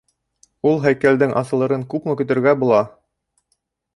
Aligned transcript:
Ул 0.69 0.79
һәйкәлдең 0.85 1.35
асылырын 1.41 1.85
күпме 1.93 2.17
көтөргә 2.21 2.57
була? 2.65 2.83